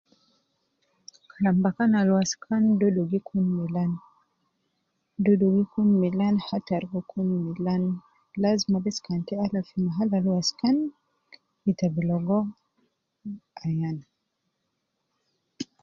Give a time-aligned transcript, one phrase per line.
[1.31, 3.91] Kalam bakan al waskan dudu gi kun milan,
[5.23, 7.83] dudu gi kun milan hatar gi kun milan,
[8.41, 10.75] lazima bes kan te alab fi mahal ab waskan,
[11.69, 12.39] ita bi logo,
[13.65, 13.97] ayan